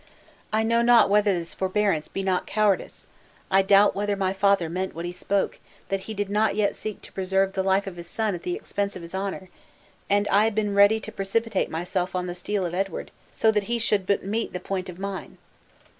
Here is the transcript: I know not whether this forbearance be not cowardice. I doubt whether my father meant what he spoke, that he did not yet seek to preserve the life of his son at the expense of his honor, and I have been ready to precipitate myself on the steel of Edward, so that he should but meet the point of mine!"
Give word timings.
I 0.51 0.63
know 0.63 0.81
not 0.81 1.11
whether 1.11 1.31
this 1.31 1.53
forbearance 1.53 2.07
be 2.07 2.23
not 2.23 2.47
cowardice. 2.47 3.05
I 3.51 3.61
doubt 3.61 3.95
whether 3.95 4.15
my 4.15 4.33
father 4.33 4.67
meant 4.67 4.95
what 4.95 5.05
he 5.05 5.11
spoke, 5.11 5.59
that 5.89 6.05
he 6.09 6.15
did 6.15 6.27
not 6.27 6.55
yet 6.55 6.75
seek 6.75 7.03
to 7.03 7.11
preserve 7.11 7.53
the 7.53 7.61
life 7.61 7.85
of 7.85 7.97
his 7.97 8.07
son 8.07 8.33
at 8.33 8.41
the 8.41 8.55
expense 8.55 8.95
of 8.95 9.03
his 9.03 9.13
honor, 9.13 9.49
and 10.09 10.27
I 10.29 10.45
have 10.45 10.55
been 10.55 10.73
ready 10.73 10.99
to 10.99 11.11
precipitate 11.11 11.69
myself 11.69 12.15
on 12.15 12.25
the 12.25 12.33
steel 12.33 12.65
of 12.65 12.73
Edward, 12.73 13.11
so 13.31 13.51
that 13.51 13.65
he 13.69 13.77
should 13.77 14.07
but 14.07 14.25
meet 14.25 14.53
the 14.53 14.59
point 14.59 14.89
of 14.89 14.97
mine!" 14.97 15.37